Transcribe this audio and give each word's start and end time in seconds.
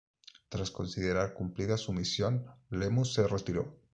Tras 0.49 0.71
considerar 0.71 1.35
cumplida 1.35 1.77
su 1.77 1.93
misión 1.93 2.47
Lemus 2.71 3.13
se 3.13 3.27
retiró. 3.27 3.77